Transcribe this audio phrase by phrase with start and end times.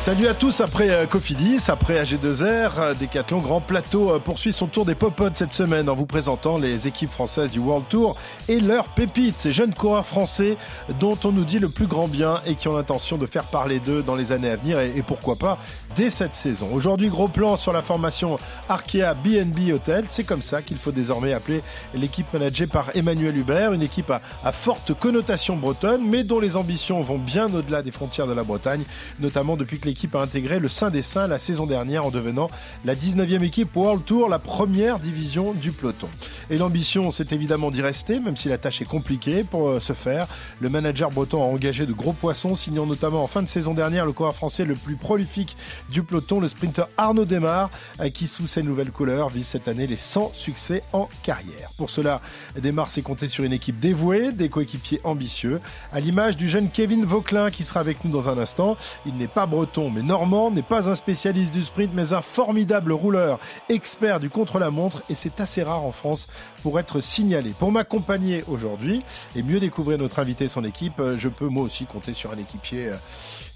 [0.00, 4.66] Salut à tous, après euh, Cofidis, après AG2R, euh, Decathlon Grand Plateau euh, poursuit son
[4.66, 8.16] tour des popotes cette semaine en vous présentant les équipes françaises du World Tour
[8.48, 10.56] et leurs pépites, ces jeunes coureurs français
[11.00, 13.78] dont on nous dit le plus grand bien et qui ont l'intention de faire parler
[13.78, 15.58] d'eux dans les années à venir et, pourquoi pas
[15.96, 16.68] dès cette saison.
[16.72, 20.04] Aujourd'hui, gros plan sur la formation Arkea BNB Hotel.
[20.08, 21.62] C'est comme ça qu'il faut désormais appeler
[21.94, 27.02] l'équipe managée par Emmanuel Hubert, une équipe à, forte connotation bretonne, mais dont les ambitions
[27.02, 28.84] vont bien au-delà des frontières de la Bretagne,
[29.18, 32.48] notamment depuis que l'équipe a intégré le Saint des Saints la saison dernière en devenant
[32.84, 36.06] la 19e équipe World Tour, la première division du peloton.
[36.52, 39.44] Et l'ambition, c'est évidemment d'y rester, même si la tâche est compliquée.
[39.44, 40.26] Pour euh, ce faire,
[40.58, 44.04] le manager breton a engagé de gros poissons, signant notamment en fin de saison dernière
[44.04, 45.56] le coureur français le plus prolifique
[45.90, 47.70] du peloton, le sprinter Arnaud Desmar,
[48.12, 51.70] qui sous ses nouvelles couleurs vise cette année les 100 succès en carrière.
[51.76, 52.20] Pour cela,
[52.58, 55.60] Desmar s'est compté sur une équipe dévouée, des coéquipiers ambitieux,
[55.92, 58.76] à l'image du jeune Kevin Vauclin qui sera avec nous dans un instant.
[59.06, 62.90] Il n'est pas breton mais normand, n'est pas un spécialiste du sprint mais un formidable
[62.90, 66.26] rouleur, expert du contre-la-montre et c'est assez rare en France
[66.62, 67.50] pour être signalé.
[67.58, 69.02] Pour m'accompagner aujourd'hui
[69.36, 72.38] et mieux découvrir notre invité et son équipe, je peux moi aussi compter sur un
[72.38, 72.90] équipier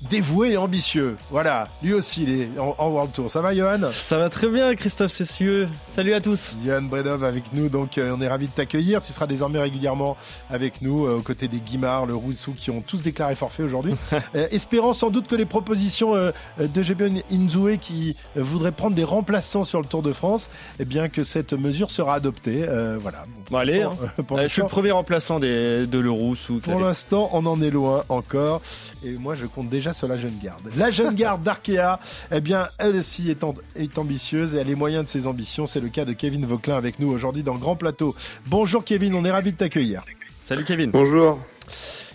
[0.03, 1.17] dévoué et ambitieux.
[1.31, 3.31] Voilà, lui aussi il est en, en World Tour.
[3.31, 5.69] Ça va Johan Ça va très bien Christophe Cessieux.
[5.93, 6.57] Salut à tous.
[6.65, 9.03] Johan Bredov avec nous, donc euh, on est ravi de t'accueillir.
[9.03, 10.17] Tu seras désormais régulièrement
[10.51, 13.95] avec nous euh, aux côtés des Guimard, le Roussou qui ont tous déclaré forfait aujourd'hui.
[14.35, 19.05] euh, espérant sans doute que les propositions euh, de Gebion Inzoué qui voudrait prendre des
[19.05, 22.67] remplaçants sur le Tour de France, eh bien que cette mesure sera adoptée.
[23.01, 23.25] Voilà.
[23.51, 23.97] Bon, allez, hein.
[24.27, 26.37] pour je suis le premier remplaçant des, de l'Eurous.
[26.51, 28.61] ou Pour l'instant, on en est loin encore.
[29.05, 30.61] Et moi, je compte déjà sur la jeune garde.
[30.77, 31.99] La jeune garde d'Arkea,
[32.33, 35.27] eh bien, elle aussi est, en- est ambitieuse et elle a les moyens de ses
[35.27, 35.67] ambitions.
[35.67, 38.15] C'est le cas de Kevin Vauclin avec nous aujourd'hui dans le Grand Plateau.
[38.47, 40.03] Bonjour Kevin, on est ravi de t'accueillir.
[40.39, 40.91] Salut Kevin.
[40.91, 41.39] Bonjour.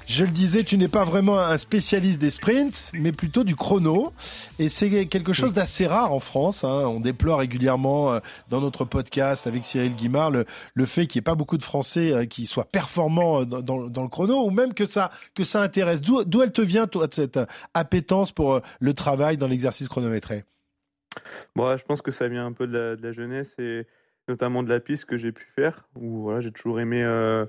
[0.10, 4.12] Je le disais, tu n'es pas vraiment un spécialiste des sprints, mais plutôt du chrono.
[4.58, 6.64] Et c'est quelque chose d'assez rare en France.
[6.64, 6.84] hein.
[6.88, 10.46] On déplore régulièrement euh, dans notre podcast avec Cyril Guimard le,
[10.86, 14.08] fait qu'il n'y ait pas beaucoup de Français euh, qui soient performants euh, dans, le
[14.08, 16.02] chrono, ou même que ça, que ça intéresse.
[16.02, 17.40] D'où elle te vient, toi, cette
[17.76, 20.44] appétence pour le travail dans l'exercice chronométré?
[21.56, 23.86] Bon, je pense que ça vient un peu de la, de la jeunesse et
[24.28, 27.46] notamment de la piste que j'ai pu faire, où voilà, j'ai toujours aimé euh,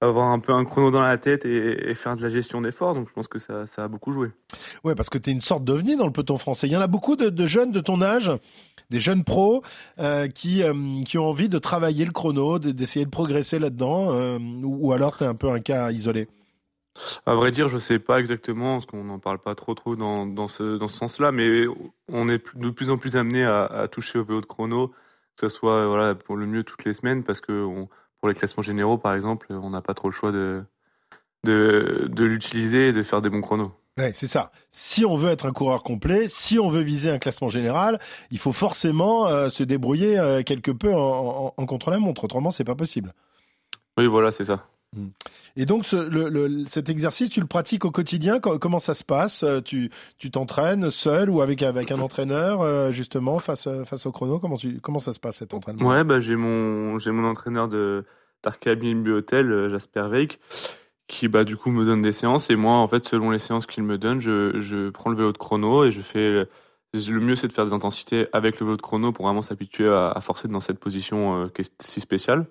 [0.00, 2.94] avoir un peu un chrono dans la tête et, et faire de la gestion d'efforts.
[2.94, 4.30] Donc je pense que ça, ça a beaucoup joué.
[4.84, 6.66] Ouais, parce que tu es une sorte d'ovni dans le peloton français.
[6.66, 8.32] Il y en a beaucoup de, de jeunes de ton âge,
[8.90, 9.62] des jeunes pros,
[9.98, 14.12] euh, qui, euh, qui ont envie de travailler le chrono, de- d'essayer de progresser là-dedans,
[14.12, 16.28] euh, ou, ou alors tu es un peu un cas isolé.
[17.24, 20.26] À vrai dire, je sais pas exactement, parce qu'on n'en parle pas trop trop dans,
[20.26, 21.66] dans ce, dans ce sens-là, mais
[22.08, 25.48] on est de plus en plus amené à, à toucher au vélo de chrono, que
[25.48, 27.88] ce soit voilà, pour le mieux toutes les semaines, parce que on-
[28.20, 30.62] pour les classements généraux, par exemple, on n'a pas trop le choix de,
[31.44, 33.72] de, de l'utiliser et de faire des bons chronos.
[33.98, 34.52] Ouais, c'est ça.
[34.70, 37.98] Si on veut être un coureur complet, si on veut viser un classement général,
[38.30, 42.24] il faut forcément euh, se débrouiller euh, quelque peu en, en- en contre-la-montre.
[42.24, 43.12] Autrement, c'est pas possible.
[43.98, 44.66] Oui, voilà, c'est ça.
[45.56, 45.86] Et donc,
[46.66, 48.40] cet exercice, tu le pratiques au quotidien?
[48.40, 49.44] Co- Comment ça se passe?
[49.44, 49.90] Euh, Tu
[50.32, 54.38] t'entraînes seul ou avec, avec un entraîneur, euh, justement, face, face au chrono?
[54.40, 55.88] Comment, comment ça se passe cet entraînement?
[55.88, 58.04] Ouais, bah, j'ai mon, mon entraîneur de
[58.42, 60.40] d'Arca BNB Hotel, euh, Jasper Veik,
[61.08, 62.48] qui bah, du coup me donne des séances.
[62.48, 65.30] Et moi, en fait, selon les séances qu'il me donne, je, je prends le vélo
[65.32, 66.46] de chrono et je fais.
[66.92, 69.88] Le, mieux, c'est de faire des intensités avec le vélo de chrono pour vraiment s'habituer
[69.88, 72.46] à, forcer dans cette position qui est si spéciale.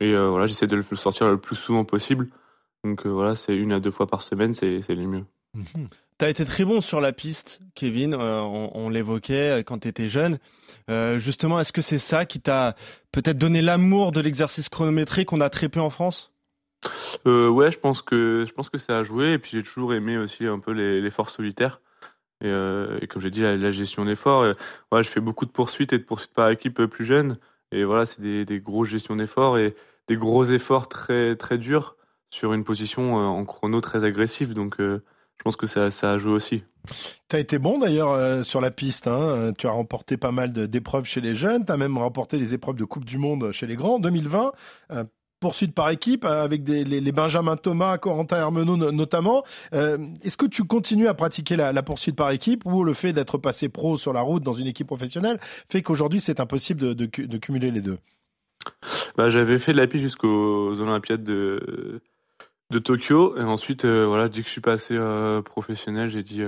[0.00, 2.28] Et euh, voilà, j'essaie de le sortir le plus souvent possible.
[2.84, 5.24] Donc euh, voilà, c'est une à deux fois par semaine, c'est le mieux.
[5.54, 5.88] Mhm.
[6.18, 8.14] Tu as été très bon sur la piste, Kevin.
[8.14, 10.38] euh, on on l'évoquait quand tu étais jeune.
[11.16, 12.76] Justement, est-ce que c'est ça qui t'a
[13.12, 16.32] peut-être donné l'amour de l'exercice chronométrique qu'on a très peu en France?
[17.24, 19.32] Ouais, je pense que je pense que ça a joué.
[19.32, 21.80] Et puis j'ai toujours aimé aussi un peu les- l'effort solitaire.
[22.42, 22.50] Et,
[23.00, 24.54] et comme j'ai dit, la, la gestion d'efforts.
[24.90, 27.38] Voilà, je fais beaucoup de poursuites et de poursuites par équipe plus jeune.
[27.72, 29.74] Et voilà, c'est des, des grosses gestions d'efforts et
[30.08, 31.96] des gros efforts très très durs
[32.30, 34.54] sur une position euh, en chrono très agressive.
[34.54, 35.02] Donc euh,
[35.38, 36.64] je pense que ça, ça a joué aussi.
[37.28, 39.06] Tu as été bon d'ailleurs euh, sur la piste.
[39.06, 39.52] hein.
[39.56, 41.64] Tu as remporté pas mal d'épreuves chez les jeunes.
[41.64, 44.52] Tu as même remporté les épreuves de Coupe du Monde chez les grands en 2020.
[44.92, 45.04] Euh,
[45.40, 49.44] poursuite par équipe euh, avec les, Benjamin Thomas, Corentin Hermenot no- notamment.
[49.74, 53.38] Euh, Est-ce que tu continues à pratiquer la, poursuite par équipe ou le fait d'être
[53.38, 55.38] passé pro sur la route dans une équipe professionnelle
[55.68, 57.98] fait qu'aujourd'hui c'est impossible de, de cu- de cumuler les deux?
[59.16, 62.00] Bah, j'avais fait de la piste jusqu'aux Olympiades de,
[62.82, 63.36] Tokyo.
[63.36, 64.98] Et ensuite, euh, voilà, dès que je suis passé
[65.44, 66.42] professionnel, j'ai dit,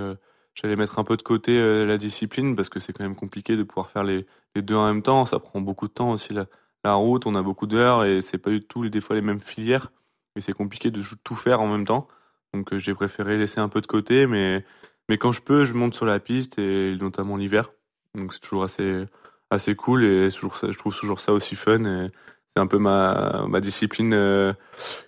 [0.54, 3.62] j'allais mettre un peu de côté la discipline parce que c'est quand même compliqué de
[3.62, 5.26] pouvoir faire les, les, deux en même temps.
[5.26, 6.46] Ça prend beaucoup de temps aussi la,
[6.94, 9.92] route, on a beaucoup d'heures et c'est pas du tout des fois les mêmes filières.
[10.36, 12.08] Et c'est compliqué de tout faire en même temps.
[12.52, 14.64] Donc j'ai préféré laisser un peu de côté, mais,
[15.08, 17.70] mais quand je peux, je monte sur la piste et notamment l'hiver.
[18.14, 19.04] Donc c'est toujours assez,
[19.50, 21.84] assez cool et toujours je trouve toujours ça aussi fun.
[21.84, 22.10] Et
[22.54, 24.52] c'est un peu ma, ma discipline euh,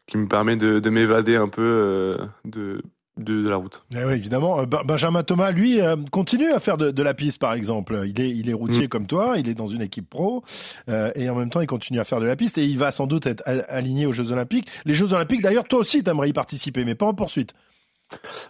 [0.06, 2.82] qui me permet de, de m'évader un peu euh, de,
[3.18, 3.84] de, la route.
[3.94, 4.60] Eh oui, évidemment.
[4.60, 5.80] Euh, Benjamin Thomas, lui,
[6.10, 8.02] continue à faire de, de, la piste, par exemple.
[8.06, 8.88] Il est, il est routier mm.
[8.88, 10.44] comme toi, il est dans une équipe pro,
[10.88, 13.06] et en même temps, il continue à faire de la piste, et il va sans
[13.06, 14.68] doute être aligné aux Jeux Olympiques.
[14.84, 17.54] Les Jeux Olympiques, d'ailleurs, toi aussi, tu aimerais y participer, mais pas en poursuite.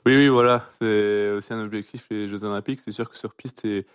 [0.07, 0.67] Oui, oui, voilà.
[0.79, 2.81] C'est aussi un objectif, les Jeux Olympiques.
[2.85, 3.87] C'est sûr que sur piste, c'est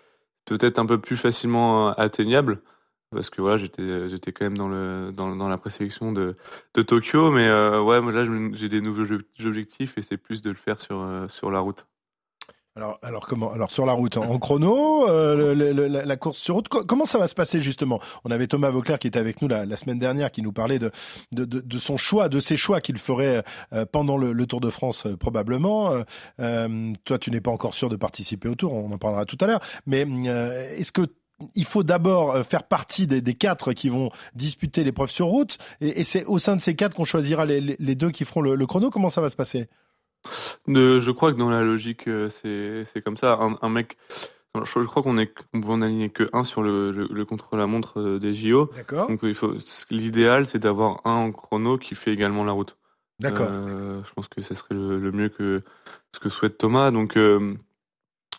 [0.46, 2.62] peut-être un peu plus facilement atteignable
[3.14, 6.36] parce que voilà j'étais quand même dans la présélection de
[6.74, 9.06] de Tokyo mais euh, ouais là j'ai des nouveaux
[9.46, 11.88] objectifs et c'est plus de le faire sur euh, sur la route
[12.76, 17.06] alors, alors comment Alors sur la route, en chrono, euh, la, course sur route, comment
[17.06, 18.00] ça va se passer justement?
[18.24, 20.90] On avait Thomas Vauclair qui était avec nous la, semaine dernière, qui nous parlait de,
[21.78, 23.44] son choix, de ses choix qu'il ferait
[23.92, 26.04] pendant le, Tour de France probablement.
[26.40, 29.46] toi, tu n'es pas encore sûr de participer au Tour, on en parlera tout à
[29.46, 29.62] l'heure.
[29.86, 30.08] Mais
[30.76, 31.04] est-ce que
[31.56, 36.04] il faut d'abord euh, faire partie des, quatre qui vont disputer l'épreuve sur route, et,
[36.04, 38.90] c'est au sein de ces quatre qu'on choisira les, deux qui feront le, chrono.
[38.90, 39.68] Comment ça va se passer?
[40.68, 42.30] Je crois que dans la logique, euh,
[42.86, 43.38] c'est comme ça.
[43.62, 43.98] Un, mec,
[44.56, 48.70] je, crois qu'on est peut en aligner que un sur le, contre-la-montre euh, des JO.
[48.76, 49.08] D'accord.
[49.08, 49.54] Donc il faut.
[49.90, 52.78] L'idéal, c'est d'avoir un en chrono qui fait également la route.
[53.20, 53.48] D'accord.
[53.48, 55.62] je pense que ce serait le, mieux que
[56.14, 56.92] ce que souhaite Thomas.
[56.92, 57.58] Donc il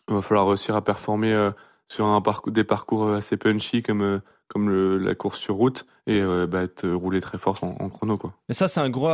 [0.08, 1.50] va falloir réussir à performer
[1.88, 5.54] sur un parcours, des parcours euh, assez punchy comme euh, comme le, la course sur
[5.54, 8.34] route et euh, bah, être roulé très fort en, chrono quoi.
[8.48, 9.08] Mais ça c'est un gros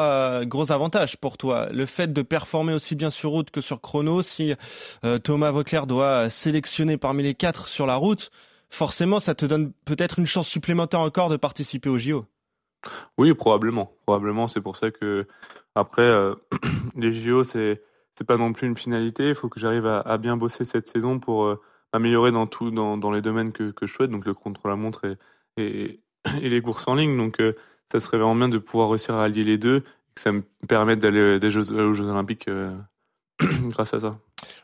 [0.44, 4.22] gros avantage pour toi, le fait de performer aussi bien sur route que sur chrono.
[4.22, 4.54] Si
[5.22, 8.32] Thomas Vauclair doit sélectionner parmi les quatre sur la route,
[8.70, 12.26] forcément ça te donne peut-être une chance supplémentaire encore de participer au JO.
[13.16, 15.28] Oui probablement, probablement c'est pour ça que
[15.76, 16.12] après
[16.96, 17.82] les JO c'est
[18.16, 20.88] c'est pas non plus une finalité, il faut que j'arrive à, à, bien bosser cette
[20.88, 21.56] saison pour
[21.92, 25.16] améliorer dans tout, dans, les domaines que, que je souhaite, donc le contre-la-montre
[25.56, 26.00] et,
[26.40, 27.16] les courses en ligne.
[27.16, 27.54] Donc, euh,
[27.90, 30.42] ça serait vraiment bien de pouvoir réussir à allier les deux et que ça me
[30.68, 32.76] permette d'aller aux Jeux Olympiques euh,
[33.40, 34.18] grâce à ça.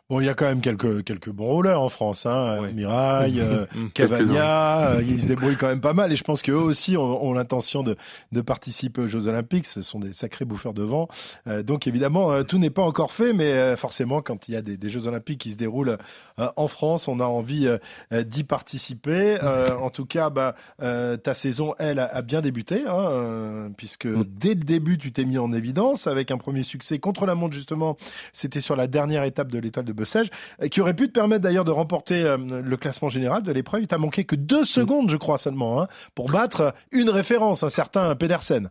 [0.08, 2.70] Bon, il y a quand même quelques, quelques bons rouleurs en France, hein.
[2.72, 6.54] Mirail, euh, Cavagna, euh, ils se débrouillent quand même pas mal et je pense qu'eux
[6.54, 7.96] aussi ont, l'intention de,
[8.30, 9.66] de, participer aux Jeux Olympiques.
[9.66, 11.08] Ce sont des sacrés bouffeurs de vent.
[11.48, 14.62] Euh, donc évidemment, euh, tout n'est pas encore fait, mais forcément, quand il y a
[14.62, 15.98] des, des, Jeux Olympiques qui se déroulent
[16.38, 17.68] en France, on a envie
[18.12, 19.38] d'y participer.
[19.40, 24.24] en tout cas, bah, ta saison, elle, a, bien débuté, hein, puisque mm.
[24.28, 27.54] dès le début, tu t'es mis en évidence avec un premier succès contre la montre,
[27.54, 27.96] justement.
[28.32, 30.30] C'était sur la dernière étape de l'étoile de Bessèges,
[30.70, 33.82] qui aurait pu te permettre d'ailleurs de remporter euh, le classement général de l'épreuve.
[33.82, 37.70] Il t'a manqué que deux secondes, je crois seulement, hein, pour battre une référence, un
[37.70, 38.70] certain Pedersen.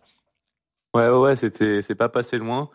[0.94, 2.70] Ouais, ouais, c'était, c'est pas passé loin.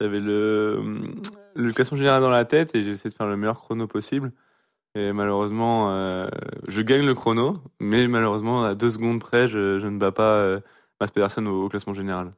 [0.00, 1.12] J'avais le,
[1.54, 4.32] le classement général dans la tête et j'ai essayé de faire le meilleur chrono possible.
[4.94, 6.28] Et malheureusement, euh,
[6.66, 10.34] je gagne le chrono, mais malheureusement, à deux secondes près, je, je ne bats pas
[10.34, 10.60] euh,
[11.14, 12.32] Pedersen au, classement général.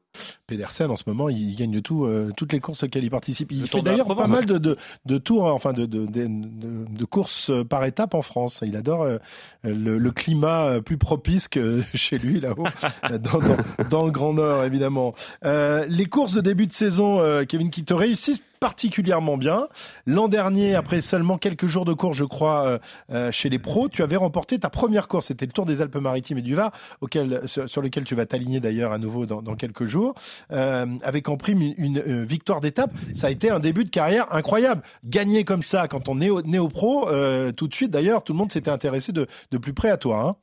[0.47, 3.53] Pedersen, en ce moment, il gagne tout, euh, toutes les courses auxquelles il participe.
[3.53, 4.76] Il fait d'ailleurs pas mal de, de,
[5.06, 8.62] de tours, hein, enfin de, de, courses par étapes en France.
[8.64, 9.19] Il adore euh,
[9.64, 12.67] le, le, climat plus propice que chez lui, là-haut,
[13.10, 13.56] dans, dans,
[13.89, 15.15] dans, le Grand Nord, évidemment.
[15.44, 19.67] Euh, les courses de début de saison, Kevin, qui te réussissent particulièrement bien.
[20.06, 22.79] L'an dernier, après seulement quelques jours de course, je crois, euh,
[23.10, 25.27] euh, chez les pros, tu avais remporté ta première course.
[25.27, 26.70] C'était le Tour des Alpes-Maritimes et du Var,
[27.01, 30.02] auquel, sur, lequel tu vas t'aligner d'ailleurs à nouveau dans, quelques jours,
[30.51, 32.93] euh, avec en prime une, victoire d'étape.
[33.15, 34.82] Ça a été un début de carrière incroyable.
[35.05, 37.09] Gagner comme ça quand on est au, né au pro,
[37.56, 39.27] tout de suite d'ailleurs, tout le monde s'était intéressé de,
[39.59, 40.21] plus près à toi.
[40.21, 40.37] Hein.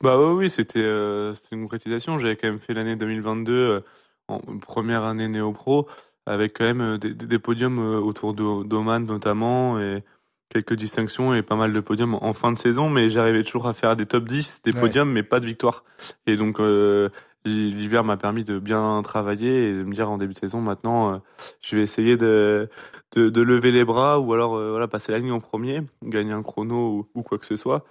[0.00, 2.18] Bah oui, oui c'était une concrétisation.
[2.18, 3.82] J'avais quand même fait l'année 2022
[4.28, 5.86] en première année néo-pro
[6.26, 10.02] avec quand même euh, des, des podiums euh, autour d'Oman notamment et
[10.48, 13.72] quelques distinctions et pas mal de podiums en fin de saison, mais j'arrivais toujours à
[13.72, 15.82] faire des top 10, des podiums, mais pas de victoire.
[16.26, 17.08] Et donc euh,
[17.44, 21.20] l'hiver m'a permis de bien travailler et de me dire en début de saison maintenant,
[21.60, 22.68] je vais essayer de,
[23.16, 27.22] lever les bras ou alors voilà passer la ligne en premier, gagner un chrono ou,
[27.22, 27.84] quoi que ce soit.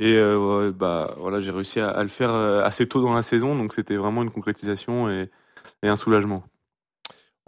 [0.00, 0.18] Et
[0.74, 4.22] bah voilà, j'ai réussi à, le faire assez tôt dans la saison, donc c'était vraiment
[4.22, 5.28] une concrétisation et
[5.82, 6.42] un soulagement.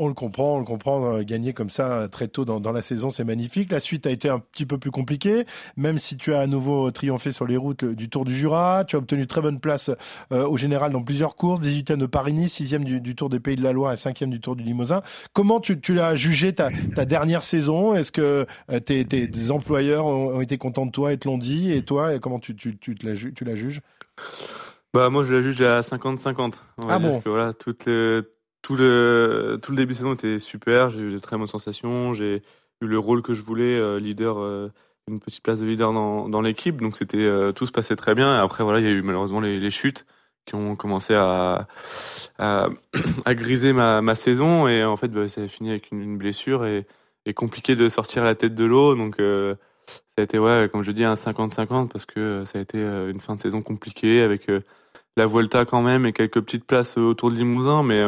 [0.00, 1.16] On le comprend, on le comprend.
[1.16, 3.72] Euh, gagner comme ça euh, très tôt dans, la saison, c'est magnifique.
[3.72, 5.44] La suite a été un petit peu plus compliquée,
[5.76, 8.84] même si tu as à nouveau triomphé sur les routes euh, du Tour du Jura.
[8.86, 9.90] Tu as obtenu très bonne place
[10.30, 13.72] au général dans plusieurs courses, 18e de Paris-Nice, 6e du, Tour des Pays de la
[13.72, 15.02] Loire et 5e du Tour du Limousin.
[15.32, 16.70] Comment tu, tu l'as jugé ta,
[17.04, 17.94] dernière saison?
[17.94, 18.46] Est-ce que
[18.84, 21.72] tes, tes, employeurs ont, été contents de toi et te l'ont dit?
[21.72, 23.80] Et toi, comment tu, tu, tu, la, tu la juges?
[24.94, 26.54] Bah moi je la juge à 50-50.
[26.88, 27.20] Ah bon?
[27.24, 28.22] Voilà, toutes les
[28.62, 30.90] tout le, tout le début de saison était super.
[30.90, 32.12] J'ai eu de très bonnes sensations.
[32.12, 32.42] J'ai
[32.80, 34.70] eu le rôle que je voulais, euh, leader, euh,
[35.08, 36.80] une petite place de leader dans, dans l'équipe.
[36.80, 38.34] Donc c'était euh, tout se passait très bien.
[38.36, 40.06] Et après voilà, il y a eu malheureusement les, chutes
[40.44, 41.68] qui ont commencé à,
[42.38, 42.68] à,
[43.28, 44.68] griser ma, ma, saison.
[44.68, 46.86] Et en fait, bah, ça a fini avec une, blessure et,
[47.26, 48.94] et, compliqué de sortir la tête de l'eau.
[48.94, 49.56] Donc ça
[50.18, 53.36] a été ouais, comme je dis, un 50-50 parce que ça a été une fin
[53.36, 54.50] de saison compliquée avec
[55.16, 58.02] la Volta quand même et quelques petites places autour de Limousin, mais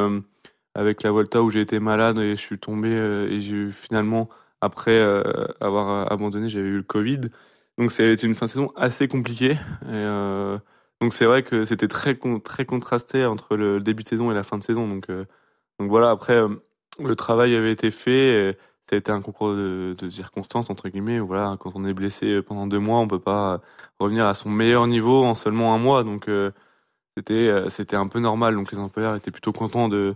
[0.75, 3.73] avec la Volta où j'ai été malade et je suis tombé euh, et j'ai eu
[3.73, 4.29] finalement
[4.61, 5.23] après euh,
[5.61, 7.21] avoir abandonné j'avais eu le Covid.
[7.79, 9.59] Donc ça a été une fin de saison assez compliquée.
[9.87, 10.59] Euh,
[11.01, 14.43] donc c'est vrai que c'était très très contrasté entre le début de saison et la
[14.43, 14.87] fin de saison.
[14.89, 16.43] Donc donc voilà après
[16.99, 18.57] le travail avait été fait
[18.91, 21.21] ça a été un concours de, circonstances entre guillemets.
[21.21, 23.61] Voilà quand on est blessé pendant deux mois on peut pas
[24.01, 26.03] revenir à son meilleur niveau en seulement un mois.
[26.03, 26.51] Donc euh,
[27.17, 28.55] c'était un peu normal.
[28.55, 30.15] Donc les employeurs étaient plutôt contents de,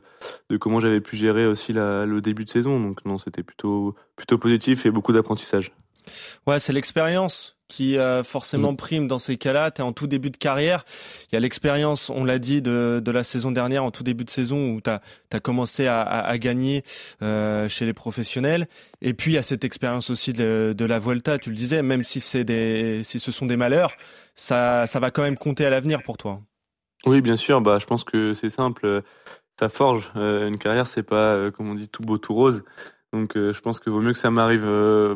[0.51, 2.81] de comment j'avais pu gérer aussi la, le début de saison.
[2.81, 5.73] Donc non, c'était plutôt plutôt positif et beaucoup d'apprentissage.
[6.47, 8.77] Ouais, c'est l'expérience qui euh, forcément mm.
[8.77, 9.71] prime dans ces cas-là.
[9.71, 10.85] Tu es en tout début de carrière.
[11.31, 14.25] Il y a l'expérience, on l'a dit, de, de, la saison dernière, en tout début
[14.25, 16.85] de saison, où tu as, commencé à, à, gagner
[17.23, 18.69] euh, chez les professionnels.
[19.01, 21.83] Et puis, il y a cette expérience aussi de, de la Volta, tu le disais,
[21.83, 23.97] même si, des, si ce sont des malheurs,
[24.35, 26.41] ça, ça va quand même compter à l'avenir pour toi.
[27.07, 27.61] Oui, bien sûr.
[27.61, 29.03] Bah, je pense que c'est simple.
[29.59, 30.11] Ça forge.
[30.17, 32.65] Euh, une carrière, c'est pas, euh, comme on dit, tout beau, tout rose.
[33.13, 34.67] Donc, euh, je pense qu'il vaut mieux que ça m'arrive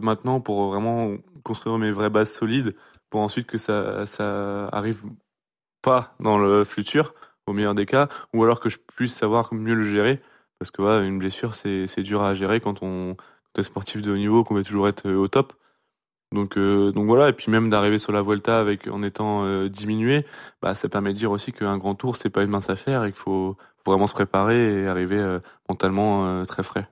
[0.02, 2.76] maintenant pour vraiment construire mes vraies bases solides,
[3.10, 5.02] pour ensuite que ça, ça arrive
[5.82, 7.14] pas dans le futur,
[7.46, 10.20] au meilleur des cas, ou alors que je puisse savoir mieux le gérer.
[10.58, 14.02] Parce que voilà, une blessure, c'est dur à gérer quand on, quand on est sportif
[14.02, 15.54] de haut niveau, qu'on veut toujours être au top.
[16.32, 19.68] Donc, euh, donc voilà, et puis même d'arriver sur la Volta avec en étant euh,
[19.68, 20.26] diminué,
[20.60, 23.12] bah, ça permet de dire aussi qu'un grand tour, c'est pas une mince affaire et
[23.12, 23.56] qu'il faut,
[23.86, 25.38] vraiment se préparer et arriver euh,
[25.70, 26.86] mentalement très frais.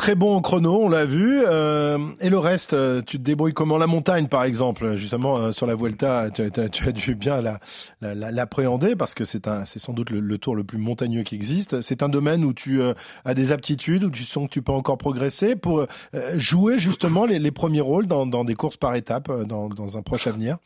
[0.00, 1.42] Très bon chrono, on l'a vu.
[1.44, 3.76] Euh, et le reste, euh, tu te débrouilles comment?
[3.76, 6.42] La montagne, par exemple, justement, euh, sur la Vuelta, tu,
[6.88, 7.42] as dû bien
[8.00, 11.82] l'appréhender parce que c'est sans doute le, tour le plus montagneux qui existe.
[11.82, 12.80] C'est un domaine où tu
[13.26, 15.86] as des aptitudes, où tu sens que tu peux encore progresser pour
[16.34, 20.56] jouer justement les, premiers rôles dans, des courses par étapes dans, dans un proche avenir?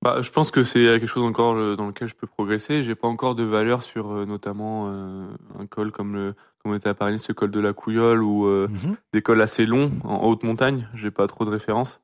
[0.00, 2.82] Bah, je pense que c'est quelque chose encore dans lequel je peux progresser.
[2.82, 6.34] J'ai pas encore de valeur sur notamment un col comme le
[6.68, 8.96] on était à Paris, ce col de la Couillole ou euh, mhm.
[9.12, 10.88] des cols assez longs en haute montagne.
[10.94, 12.00] J'ai pas trop de références.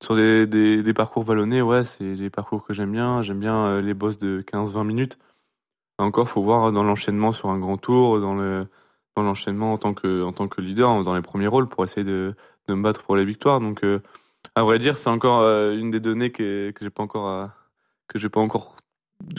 [0.00, 3.22] Sur des, des, parcours vallonnés, ouais, c'est des parcours que j'aime bien.
[3.22, 5.18] J'aime bien euh, les bosses de 15-20 minutes.
[5.98, 8.66] Encore, faut voir dans l'enchaînement sur un grand tour, dans le
[9.16, 12.04] dans l'enchaînement en tant que en tant que leader, dans les premiers rôles pour essayer
[12.04, 12.36] de,
[12.68, 13.58] de me battre pour les victoires.
[13.58, 14.00] Donc, euh,
[14.54, 15.42] à vrai dire, c'est encore
[15.72, 17.50] une des données que que j'ai pas encore
[18.08, 18.76] que j'ai pas encore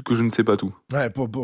[0.03, 0.73] que je ne sais pas tout.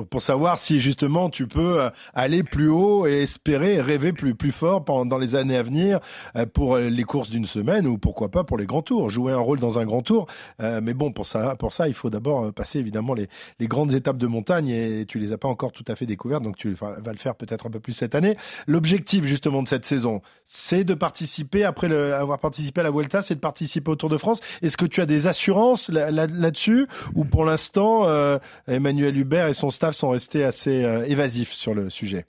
[0.10, 4.51] Pour, savoir si justement tu peux euh, aller plus haut et espérer rêver plus, plus
[4.51, 6.00] fort pendant les années à venir
[6.36, 9.39] euh, pour les courses d'une semaine ou pourquoi pas pour les grands tours, jouer un
[9.39, 10.27] rôle dans un grand tour.
[10.62, 13.94] Euh, mais bon, pour ça, pour ça, il faut d'abord passer évidemment les, les, grandes
[13.94, 16.74] étapes de montagne et tu les as pas encore tout à fait découvertes, donc tu
[16.74, 18.36] vas le faire peut-être un peu plus cette année.
[18.68, 23.36] L'objectif justement de cette saison, c'est de participer après avoir participé à la Vuelta, c'est
[23.36, 24.39] de participer au Tour de France.
[24.62, 28.25] Est-ce que tu as des assurances là-dessus ou pour l'instant euh,
[28.67, 32.25] Emmanuel Hubert et son staff sont restés assez euh, évasifs sur le sujet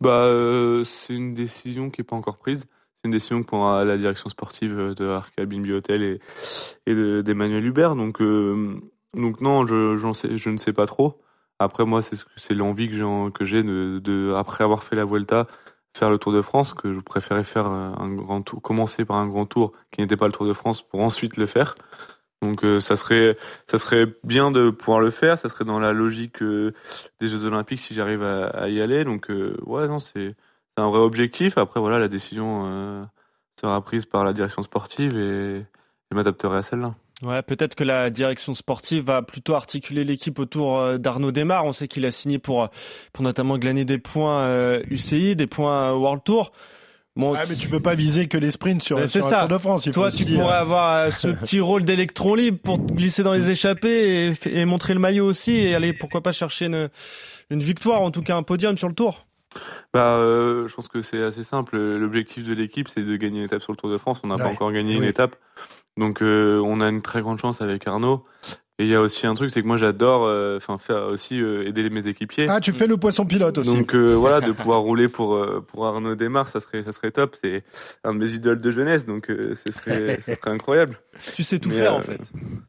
[0.00, 2.60] bah, euh, C'est une décision qui n'est pas encore prise.
[2.60, 6.20] C'est une décision que prendra la direction sportive de Arcabine Biotel et,
[6.86, 7.94] et d'Emmanuel Hubert.
[7.94, 11.20] Donc, donc non, je, ne sais pas trop.
[11.58, 15.46] Après, moi, c'est l'envie que j'ai de, de, après avoir fait la Vuelta,
[15.96, 19.26] faire le Tour de France, que je préférais faire un grand tour, commencer par un
[19.26, 21.76] grand tour qui n'était pas le Tour de France pour ensuite le faire.
[22.42, 23.36] Donc euh, ça serait
[23.70, 26.72] ça serait bien de pouvoir le faire, ça serait dans la logique euh,
[27.18, 29.04] des Jeux Olympiques si j'arrive à, y aller.
[29.04, 30.34] Donc euh, ouais non c'est
[30.76, 31.56] un vrai objectif.
[31.56, 33.08] Après voilà la décision
[33.58, 35.64] sera prise par la direction sportive et
[36.10, 36.94] je m'adapterai à celle-là.
[37.22, 41.64] Ouais, peut-être que la direction sportive va plutôt articuler l'équipe autour d'Arnaud Desmar.
[41.64, 42.68] On sait qu'il a signé pour,
[43.14, 46.52] pour notamment glaner des points UCI, des points World Tour.
[47.16, 49.40] Bon, ah, mais tu peux pas viser que les sprints sur, sur ça.
[49.40, 49.88] Tour de France.
[49.90, 54.28] Toi, tu pourrais avoir euh, ce petit rôle d'électron libre pour glisser dans les échappées
[54.28, 56.90] et, et, montrer le maillot aussi et aller pourquoi pas chercher une,
[57.48, 59.26] une victoire, en tout cas un podium sur le Tour.
[59.94, 61.78] bah, euh, je pense que c'est assez simple.
[61.78, 64.20] L'objectif de l'équipe, c'est de gagner une étape sur le Tour de France.
[64.22, 65.36] On n'a pas encore gagné une étape.
[65.96, 68.24] Donc, euh, on a une très grande chance avec Arnaud.
[68.78, 71.66] Et il y a aussi un truc, c'est que moi j'adore, euh, faire aussi euh,
[71.66, 72.44] aider mes équipiers.
[72.46, 73.74] Ah, tu fais le poisson pilote aussi.
[73.74, 77.36] Donc euh, voilà, de pouvoir rouler pour pour Arnaud Desmar, ça serait ça serait top.
[77.42, 77.64] C'est
[78.04, 80.98] un de mes idoles de jeunesse, donc ce serait, serait incroyable.
[81.34, 82.20] Tu sais tout faire en fait.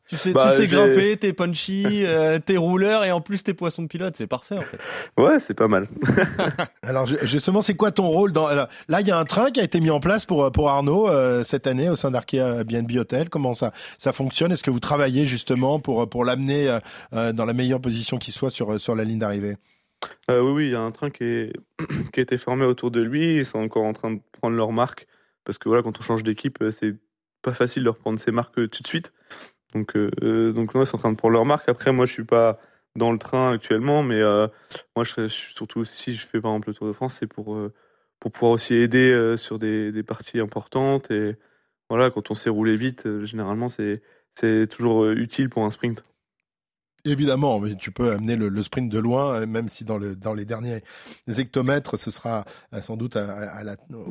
[0.08, 2.06] Tu sais, bah, tu sais grimper, t'es punchy,
[2.46, 4.78] t'es rouleur et en plus t'es poisson pilote, c'est parfait en fait.
[5.18, 5.88] Ouais, c'est pas mal.
[6.84, 9.64] Alors justement, c'est quoi ton rôle dans là il y a un train qui a
[9.64, 11.10] été mis en place pour pour Arnaud
[11.44, 13.30] cette année au sein d'Arkea BNB Hotel.
[13.30, 14.54] Comment ça ça fonctionne?
[14.54, 16.80] Est-ce que vous travaillez justement pour pour, l'amener euh,
[17.14, 19.58] euh, dans la meilleure position qui soit sur, sur la ligne d'arrivée
[20.30, 21.54] euh, oui, il y a un train qui, est,
[22.14, 23.38] qui a été formé autour de lui.
[23.38, 25.08] Ils sont encore en train de prendre leur marque.
[25.44, 26.94] Parce que voilà, quand on change d'équipe, c'est
[27.42, 29.12] pas facile de reprendre ses marques tout de suite.
[29.74, 31.68] Donc, donc ils sont en train de prendre leur marque.
[31.68, 32.60] Après, moi, je suis pas
[32.96, 36.76] dans le train actuellement, mais moi, je serais surtout si je fais par exemple le
[36.76, 37.58] Tour de France, c'est pour,
[38.20, 41.10] pour pouvoir aussi aider sur des, des, parties importantes.
[41.10, 41.38] Et
[41.90, 44.04] voilà, quand on sait rouler vite, généralement, c'est
[44.40, 46.04] c'est toujours euh, utile pour un sprint.
[47.06, 50.34] Évidemment, mais tu peux amener le, sprint de loin, euh, même si dans, le, dans
[50.34, 50.84] les derniers
[51.28, 53.64] hectomètres, ce sera euh, sans doute à,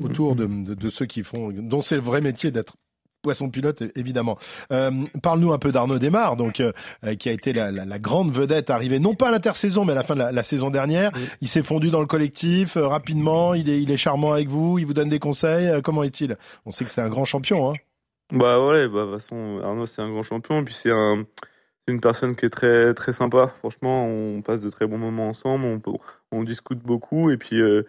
[0.03, 2.77] autour de, de, ceux qui font, dont c'est le vrai métier d'être
[3.23, 4.39] poisson pilote, évidemment.
[4.69, 6.63] Parle-nous un peu d'Arnaud Desmar, donc
[7.19, 10.15] qui a été la, grande vedette arrivée, non pas à l'intersaison, mais à la fin
[10.15, 11.11] de la, saison dernière.
[11.41, 13.55] Il s'est fondu dans le collectif rapidement.
[13.55, 14.79] Il est, il est charmant avec vous.
[14.79, 15.83] Il vous donne des conseils.
[15.83, 16.37] comment est-il?
[16.67, 17.73] On sait que c'est un grand champion.
[17.73, 17.75] Hein.
[18.33, 21.25] Bah ouais, bah de toute façon, Arnaud c'est un grand champion, puis c'est un,
[21.87, 23.47] une personne qui est très très sympa.
[23.47, 25.81] Franchement, on passe de très bons moments ensemble,
[26.33, 27.85] on, discute beaucoup, et puis euh,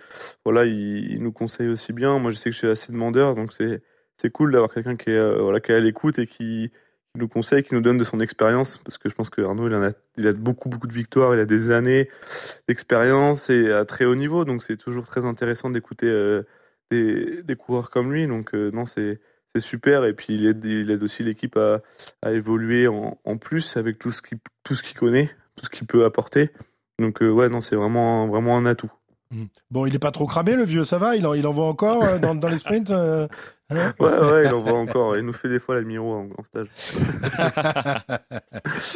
[0.45, 2.19] voilà, il, nous conseille aussi bien.
[2.19, 5.17] Moi, je sais que je suis assez demandeur, donc c'est cool d'avoir quelqu'un qui est
[5.17, 6.71] euh, voilà qui à l'écoute et qui,
[7.15, 9.73] nous conseille, qui nous donne de son expérience, parce que je pense que Arnaud il
[9.73, 12.09] a il a beaucoup beaucoup de victoires, il a des années
[12.67, 16.43] d'expérience et à très haut niveau, donc c'est toujours très intéressant d'écouter euh,
[16.91, 18.27] des, des coureurs comme lui.
[18.27, 19.19] Donc non, c'est
[19.59, 20.05] super.
[20.05, 24.21] Et puis, il aide, il aide aussi l'équipe à, évoluer en, plus avec tout ce
[24.21, 26.51] qu'il connaît, tout ce qu'il peut apporter.
[26.99, 28.91] Donc, euh, ouais, non, c'est vraiment, vraiment un atout.
[29.31, 29.45] Mmh.
[29.71, 31.15] Bon, il est pas trop cramé, le vieux, ça va?
[31.15, 33.27] Il en, il encore euh, dans, les sprints euh,
[33.69, 35.17] ouais, ouais, il en voit encore.
[35.17, 36.67] Il nous fait des fois la miro en, stage.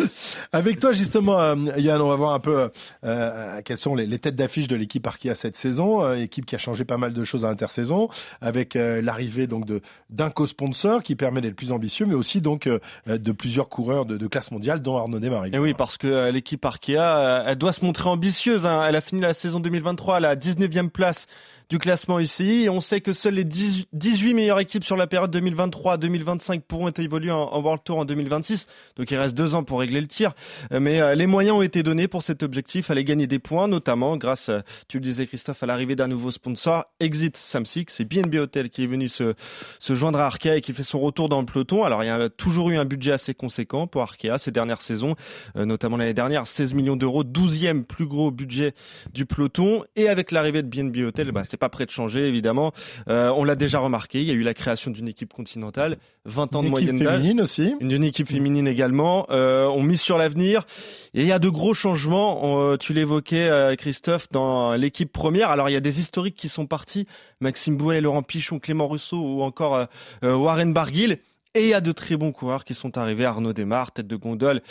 [0.54, 2.70] Avec toi, justement, euh, Yann, on va voir un peu
[3.04, 6.04] euh, quelles sont les, têtes d'affiche de l'équipe Arkea cette saison.
[6.04, 9.82] Euh, équipe qui a changé pas mal de choses à l'intersaison, avec l'arrivée donc de
[10.10, 12.70] d'un co-sponsor qui permet d'être plus ambitieux, mais aussi donc
[13.08, 15.50] de plusieurs coureurs de, classe mondiale, dont Arnaud Desmarais.
[15.52, 18.66] Et oui, parce que l'équipe Arkea, elle doit se montrer ambitieuse.
[18.66, 18.86] Hein.
[18.88, 21.28] Elle a fini la saison 2023 à la 19e place
[21.72, 22.68] du classement ici.
[22.70, 27.32] on sait que seules les 18 meilleures équipes sur la période 2023-2025 pourront être évoluées
[27.32, 28.68] en, World Tour en 2026.
[28.98, 30.34] Donc il reste deux ans pour régler le tir.
[30.74, 33.70] Euh, mais euh, les moyens ont été donnés pour cet objectif, aller gagner des points,
[33.70, 37.90] notamment grâce, euh, tu le disais Christophe, à l'arrivée d'un nouveau sponsor, Exit Samsic.
[37.90, 39.34] C'est BNB Hotel qui est venu se,
[39.80, 41.86] se joindre à Arkea et qui fait son retour dans le peloton.
[41.86, 45.16] Alors il y a toujours eu un budget assez conséquent pour Arkea ces dernières saisons,
[45.56, 48.74] notamment l'année dernière, 16 millions d'euros, 12e plus gros budget
[49.14, 49.86] du peloton.
[49.96, 52.74] Et avec l'arrivée de BNB Hotel, bah, c'est pas prêt de changer évidemment.
[53.08, 56.56] Euh, on l'a déjà remarqué, il y a eu la création d'une équipe continentale, 20
[56.56, 57.22] ans de moyenne d'âge.
[57.22, 57.76] féminine aussi.
[57.80, 59.28] Une, équipe féminine également.
[59.30, 60.66] Euh, on mise sur l'avenir.
[61.14, 62.60] Et il y a de gros changements.
[62.60, 65.52] Euh, tu l'évoquais, Christophe, dans l'équipe première.
[65.52, 67.06] Alors il y a des historiques qui sont partis.
[67.42, 69.86] Maxime Bouet, Laurent Pichon, Clément Rousseau ou encore
[70.24, 71.20] Warren Barguil.
[71.54, 73.26] Et il y a de très bons coureurs qui sont arrivés.
[73.26, 74.62] Arnaud Desmar, tête de gondole.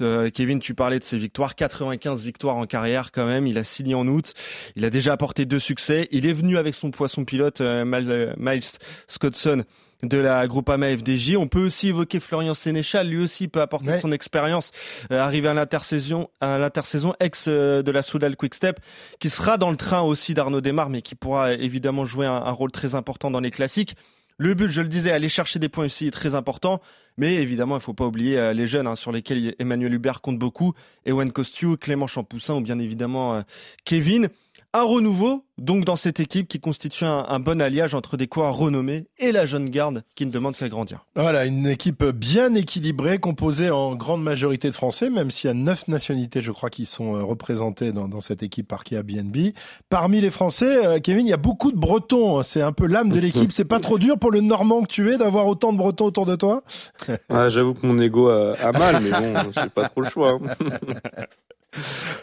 [0.00, 1.54] Euh, Kevin, tu parlais de ses victoires.
[1.54, 3.46] 95 victoires en carrière quand même.
[3.46, 4.32] Il a signé en août.
[4.74, 6.08] Il a déjà apporté deux succès.
[6.12, 8.62] Il est venu avec son poisson pilote, euh, euh, Miles
[9.06, 9.64] Scottson
[10.02, 11.36] de la Groupama FDJ.
[11.36, 14.70] On peut aussi évoquer Florian Sénéchal, lui aussi peut apporter son expérience,
[15.10, 18.80] arrivé à l'intersaison, à l'intersaison ex de la Soudal Quickstep,
[19.18, 22.72] qui sera dans le train aussi d'Arnaud Desmar, mais qui pourra évidemment jouer un, rôle
[22.72, 23.94] très important dans les classiques.
[24.42, 26.80] Le but, je le disais, aller chercher des points ici est très important.
[27.18, 30.22] Mais évidemment, il ne faut pas oublier euh, les jeunes hein, sur lesquels Emmanuel Hubert
[30.22, 30.72] compte beaucoup.
[31.04, 33.42] Ewan Costu, Clément Champoussin ou bien évidemment euh,
[33.84, 34.28] Kevin.
[34.72, 39.08] Un renouveau, donc, dans cette équipe qui constitue un, bon alliage entre des coureurs renommés
[39.18, 41.04] et la jeune garde qui ne demande qu'à grandir.
[41.16, 45.54] Voilà, une équipe bien équilibrée, composée en grande majorité de Français, même s'il y a
[45.54, 49.54] neuf nationalités, je crois, qui sont euh, représentées dans, cette équipe par Kia BNB.
[49.88, 52.38] Parmi les Français, Kevin, il y a beaucoup de Bretons.
[52.38, 52.42] Hein.
[52.42, 53.50] C'est un peu l'âme de l'équipe.
[53.50, 56.26] C'est pas trop dur pour le Normand que tu es d'avoir autant de Bretons autour
[56.26, 56.62] de toi?
[57.28, 60.38] Ah, J'avoue que mon ego a, mal, mais bon, j'ai pas trop le choix.
[60.40, 60.68] Hein.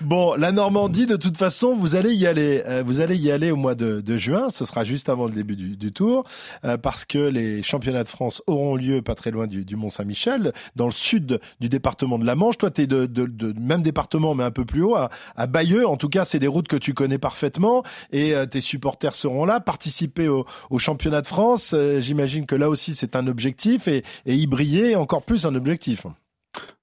[0.08, 2.64] Bon, la Normandie, de toute façon, vous allez y aller.
[2.66, 4.48] Euh, vous allez y aller au mois de, juin.
[4.50, 6.24] Ce sera juste avant le début du, tour,
[6.64, 10.86] euh, parce que les championnats de France auront lieu pas très loin du, Mont-Saint-Michel, dans
[10.86, 12.58] le sud du département de la Manche.
[12.58, 15.86] Toi, tu es de, même département, mais un peu plus haut, à, Bayeux.
[15.86, 19.44] En tout cas, c'est des routes que tu connais parfaitement, et euh, tes supporters seront
[19.44, 19.60] là.
[19.60, 24.36] Participer au, au championnat de France, j'imagine que là aussi, c'est un objectif, et, et
[24.36, 26.08] y briller, encore plus un objectif.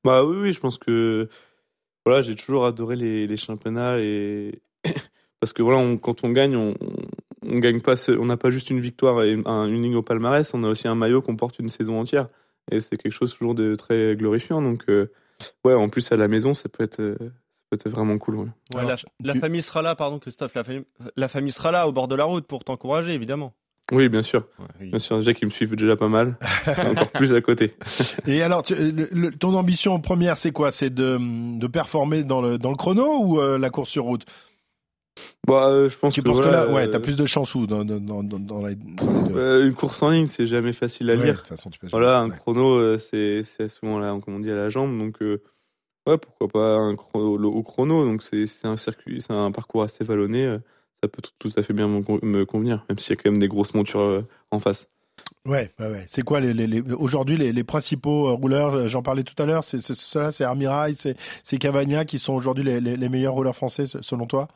[0.04, 1.30] Bah oui, oui, je pense que
[2.04, 4.60] voilà, j'ai toujours adoré les, les championnats et
[5.40, 6.74] parce que voilà, quand on gagne, on,
[7.46, 10.64] on gagne pas, on n'a pas juste une victoire et une ligne au palmarès, on
[10.64, 12.28] a aussi un maillot qu'on porte une saison entière
[12.70, 14.62] et c'est quelque chose toujours de très glorifiant.
[14.62, 15.10] Donc euh,
[15.64, 18.36] ouais, en plus à la maison, ça peut être euh, ça peut être vraiment cool.
[18.38, 18.50] Ouais.
[19.20, 20.84] la, famille sera là, pardon Christophe, la famille,
[21.16, 23.54] la famille sera là au bord de la route pour t'encourager évidemment.
[23.92, 24.46] Oui, bien sûr.
[24.80, 26.36] Bien sûr, déjà qu'ils me suivent déjà pas mal,
[26.90, 27.74] encore plus à côté.
[28.26, 28.64] Et alors,
[29.38, 30.70] ton ambition première, c'est quoi?
[30.70, 31.18] C'est de,
[31.58, 34.24] de, performer dans le, dans le chrono ou euh, la course sur route?
[35.46, 37.54] Bah, euh, je pense tu que, penses que là, ouais, t'as euh, plus de chance
[37.54, 41.44] ou dans, dans, dans, dans les Une course en ligne, c'est jamais facile à lire.
[41.44, 44.98] Façon, tu peux voilà, un chrono, c'est souvent là, comme on dit, à la jambe,
[44.98, 48.06] donc ouais, pourquoi pas un chrono, au chrono.
[48.06, 50.56] Donc c'est un circuit, c'est un parcours assez vallonné
[51.04, 53.48] ça peut tout à fait bien me convenir, même s'il y a quand même des
[53.48, 54.88] grosses montures euh, en face.
[55.46, 56.04] Ouais, ouais, ouais.
[56.08, 59.46] C'est quoi les, les, aujourd'hui les, les, principaux euh, rouleurs euh, J'en parlais tout à
[59.46, 59.62] l'heure.
[59.62, 64.48] C'est cela, c'est Armirail, c'est Cavagna qui sont aujourd'hui les, meilleurs rouleurs français selon toi?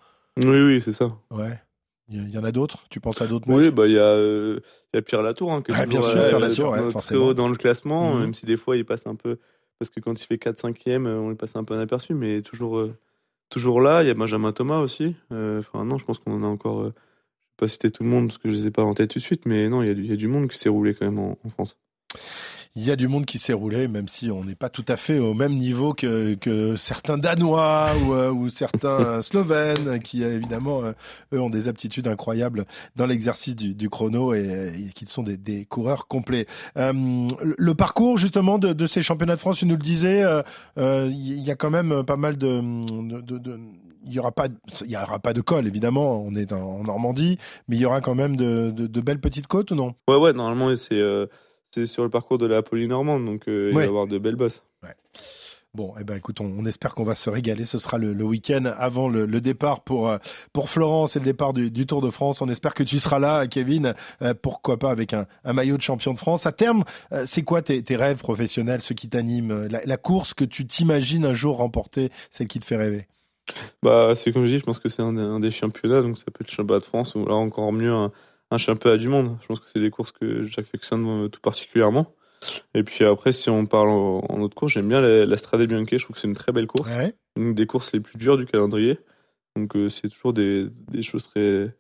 [0.43, 1.13] Oui, oui, c'est ça.
[1.31, 1.61] Ouais.
[2.09, 2.85] Il y en a d'autres?
[2.89, 4.61] Tu penses à d'autres Oui, bah il y a, euh,
[4.95, 7.57] y a Pierre Latour, hein, qui est bien sûr, Pierre Latour, ouais, haut dans le
[7.57, 8.21] classement, mhm.
[8.21, 9.39] même si des fois il passe un peu
[9.79, 12.89] parce que quand il fait 4-5e, on lui passe un peu inaperçu, mais toujours
[13.49, 14.03] toujours là.
[14.03, 15.17] Il y a Benjamin Thomas aussi.
[15.33, 16.81] Euh, enfin, non, je pense qu'on en a encore.
[16.81, 16.95] Euh,
[17.59, 18.85] je ne vais pas citer tout le monde parce que je ne les ai pas
[18.85, 21.07] en tout de suite, mais non, il y a du monde qui s'est roulé quand
[21.07, 21.77] même en France
[22.79, 24.97] il y a du monde qui s'est roulé, même si on n'est pas tout à
[24.97, 30.85] fait au même niveau que, que certains Danois ou, euh, ou certains Slovènes, qui évidemment,
[30.85, 30.93] euh,
[31.33, 35.37] eux, ont des aptitudes incroyables dans l'exercice du, du, chrono et, et qui sont des,
[35.37, 36.47] des coureurs complets.
[36.77, 36.93] Euh,
[37.41, 40.23] le parcours, justement, de, de, ces championnats de France, tu nous le disais,
[40.77, 42.63] il y a quand même pas mal de...
[44.05, 44.47] il n'y aura, pas,
[44.83, 48.01] il y aura pas de col, évidemment, on est en Normandie, mais il y aura
[48.01, 49.97] quand même de, de belles petites côtes ou non?
[50.07, 51.03] Ouais, ouais, normalement, c'est
[51.71, 54.37] c'est sur le parcours de la Polynormande, donc euh, il va y avoir de belles
[54.37, 54.63] bosses.
[55.75, 57.67] Bon, eh ben, écoute, on, espère qu'on va se régaler.
[57.67, 60.17] Ce sera le, week-end avant le, départ pour, euh,
[60.55, 62.41] pour Florence et le départ du, Tour de France.
[62.41, 63.95] On espère que tu seras là, Kevin.
[64.23, 66.47] Euh, pourquoi pas avec un, maillot de champion de France.
[66.47, 66.85] À terme,
[67.27, 71.59] c'est quoi tes, rêves professionnels, ceux qui t'animent la, course que tu t'imagines un jour
[71.59, 73.07] remporter, celle qui te fait rêver?
[73.83, 76.43] Bah, c'est comme je dis, je pense que c'est un, des championnats, donc ça peut
[76.43, 78.11] être le championnat de France ou là encore mieux un,
[78.51, 79.37] un championnat du monde.
[79.43, 82.15] Je pense que c'est des courses que j'affectionne tout particulièrement.
[82.75, 85.89] Et puis après, si on parle en, autre course, j'aime bien la, la Strade Bianche.
[85.91, 86.91] Je trouve que c'est une très belle course.
[87.37, 88.99] Une des courses les plus dures du calendrier.
[89.57, 91.75] Donc euh, c'est toujours des, des, choses très.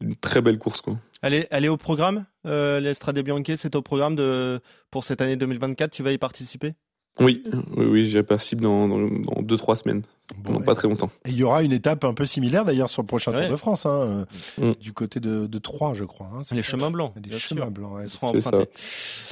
[0.00, 0.80] Une très belle course.
[0.80, 0.98] Quoi.
[1.22, 5.20] Elle, est, elle est au programme euh, L'Estrade Bianche, c'est au programme de, pour cette
[5.20, 6.74] année 2024 Tu vas y participer?
[7.20, 7.44] Oui,
[7.76, 10.02] oui, oui j'y participe dans, dans, dans deux, trois semaines.
[10.38, 11.10] Bon, pas très longtemps.
[11.26, 13.56] Et il y aura une étape un peu similaire d'ailleurs sur le prochain Tour de
[13.56, 14.26] France, hein,
[14.58, 14.72] mm.
[14.80, 16.30] du côté de, de Troyes, je crois.
[16.34, 17.12] Hein, les chemins blancs.
[17.22, 18.00] Les chemins blancs,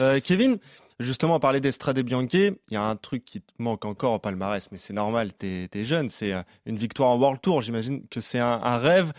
[0.01, 0.59] euh, Kevin,
[1.01, 4.69] justement, parler d'Estrade Bianche, il y a un truc qui te manque encore au palmarès,
[4.71, 7.63] mais c'est normal, tu es, jeune, c'est euh, une victoire en World Tour.
[7.63, 9.13] J'imagine que c'est un, un rêve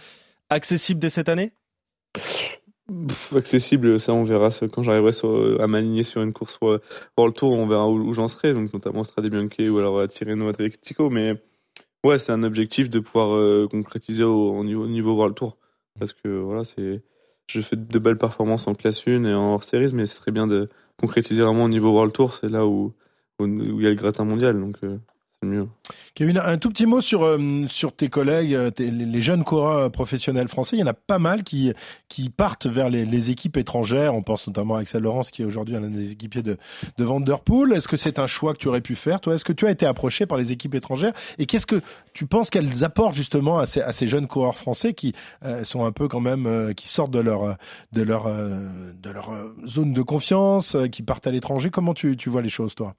[0.50, 1.54] accessible dès cette année?
[3.36, 6.72] Accessible, ça on verra quand j'arriverai à m'aligner sur une course pour,
[7.28, 11.10] le tour, on verra où, j'en serai, donc notamment Strade Bianche ou alors Tirreno Adriatico,
[11.10, 11.42] mais
[12.04, 15.58] ouais, c'est un objectif de pouvoir euh, concrétiser au, niveau, niveau World Tour,
[16.00, 17.02] parce que voilà, c'est
[17.48, 20.32] je fais de belles performances en classe 1 et en hors série, mais ce serait
[20.32, 22.94] bien de concrétiser vraiment au niveau World Tour, c'est là où,
[23.40, 24.98] où, il y a le gratin mondial, donc euh,
[25.44, 25.68] mieux.
[26.16, 30.48] Kevin, un tout petit mot sur, euh, sur tes collègues, euh, les jeunes coureurs professionnels
[30.48, 30.76] français.
[30.76, 31.74] Il y en a pas mal qui,
[32.08, 34.14] qui partent vers les, équipes étrangères.
[34.14, 36.58] On pense notamment à Axel Laurence, qui est aujourd'hui un des équipiers de,
[36.98, 37.74] de Vanderpool.
[37.74, 39.36] Est-ce que c'est un choix que tu aurais pu faire, toi?
[39.36, 41.14] Est-ce que tu as été approché par les équipes étrangères?
[41.38, 41.82] Et qu'est-ce que
[42.14, 45.14] tu penses qu'elles apportent justement à ces, à ces jeunes coureurs français qui
[45.46, 47.58] euh, sont un peu quand même, qui sortent de leur,
[47.92, 49.32] de leur, de leur
[49.66, 51.70] zone de confiance, qui partent à l'étranger?
[51.70, 52.96] Comment tu, tu vois les choses, toi?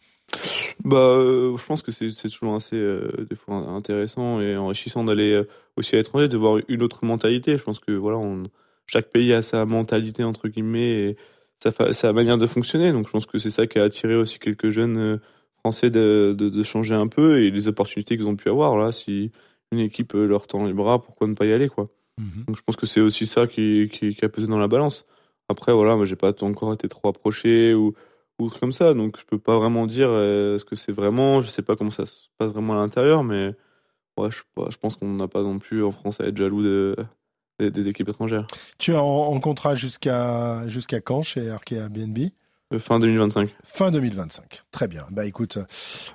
[0.84, 5.32] Bah, euh, je pense que c'est toujours assez euh, des fois intéressant et enrichissant d'aller
[5.32, 7.56] euh, aussi à l'étranger, de voir une autre mentalité.
[7.56, 8.44] Je pense que voilà, on,
[8.86, 11.16] chaque pays a sa mentalité entre guillemets et
[11.62, 12.92] sa, sa manière de fonctionner.
[12.92, 15.20] Donc je pense que c'est ça qui a attiré aussi quelques jeunes
[15.58, 18.76] français de, de, de changer un peu et les opportunités qu'ils ont pu avoir.
[18.76, 19.30] Là, si
[19.72, 21.88] une équipe leur tend les bras, pourquoi ne pas y aller quoi?
[22.18, 24.68] Mmh Donc je pense que c'est aussi ça qui, qui, qui, a pesé dans la
[24.68, 25.06] balance.
[25.48, 27.94] Après voilà, moi j'ai pas encore été trop approché ou
[28.38, 28.94] ou comme ça.
[28.94, 31.42] Donc je peux pas vraiment dire euh, ce que c'est vraiment.
[31.42, 33.54] Je sais pas comment ça se passe vraiment à l'intérieur, mais
[34.18, 36.96] ouais, je, pense qu'on n'a pas non plus en France à être jaloux de,
[37.58, 38.46] des, équipes étrangères.
[38.78, 42.30] Tu es en, contrat jusqu'à jusqu'à quand chez Arkea BNB
[42.78, 43.50] fin 2025.
[43.64, 44.62] Fin 2025.
[44.70, 45.06] Très bien.
[45.10, 45.58] Bah écoute,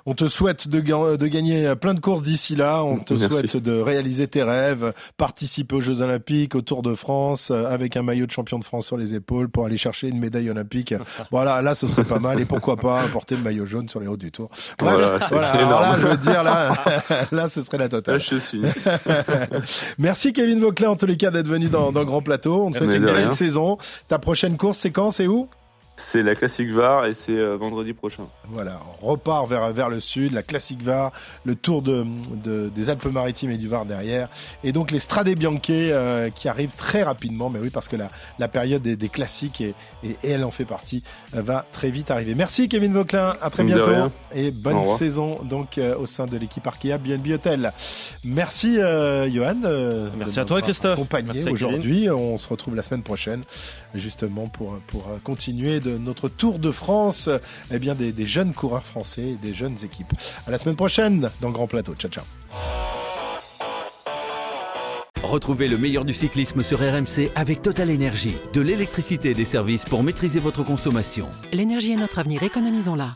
[0.06, 2.84] on te souhaite de, de gagner plein de courses d'ici là.
[2.84, 7.50] On te souhaite de réaliser tes rêves, participer aux Jeux Olympiques, au Tour de France,
[7.50, 10.18] euh, avec un maillot de champion de France sur les épaules pour aller chercher une
[10.18, 10.94] médaille olympique.
[11.30, 12.40] voilà, là, ce serait pas mal.
[12.40, 14.50] Et pourquoi pas porter le maillot jaune sur les routes du Tour.
[14.78, 16.72] voilà, Alors là, je veux dire, là,
[17.32, 18.18] là, ce serait la totale.
[18.18, 18.62] Là, je suis.
[19.98, 22.64] Merci Kevin Vauclair en tous les cas d'être venu dans, dans Grand Plateau.
[22.64, 23.78] On te souhaite une belle saison.
[24.08, 25.48] Ta prochaine course, c'est quand, c'est où?
[26.00, 28.24] C'est la classique VAR et c'est euh, vendredi prochain.
[28.48, 31.12] Voilà, on repart vers, vers le sud, la classique VAR,
[31.44, 32.04] le tour de,
[32.74, 34.28] des Alpes-Maritimes et du Var derrière.
[34.64, 38.08] Et donc les Strade Bianche euh, qui arrivent très rapidement, mais oui, parce que la,
[38.38, 41.02] la période des, classiques, et, et, elle en fait partie,
[41.36, 42.34] euh, va très vite arriver.
[42.34, 44.10] Merci Kevin Vauclin, à très bientôt.
[44.34, 47.72] Et bonne saison donc au sein de l'équipe Arkea BNB Hotel.
[48.24, 49.56] Merci Johan.
[50.16, 50.94] Merci à toi Christophe.
[50.94, 52.08] Accompagné aujourd'hui.
[52.10, 53.42] On se retrouve la semaine prochaine
[53.94, 57.28] justement pour, pour continuer de notre Tour de France,
[57.70, 60.12] eh bien des, des jeunes coureurs français et des jeunes équipes.
[60.46, 61.94] À la semaine prochaine dans Grand Plateau.
[61.94, 62.24] Ciao ciao.
[65.22, 68.34] Retrouvez le meilleur du cyclisme sur RMC avec Total Énergie.
[68.52, 71.26] De l'électricité et des services pour maîtriser votre consommation.
[71.52, 73.14] L'énergie est notre avenir, économisons-la.